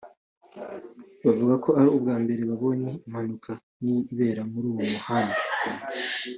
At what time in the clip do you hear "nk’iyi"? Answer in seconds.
3.77-4.01